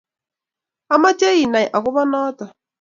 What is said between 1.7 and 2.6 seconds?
akobo noto.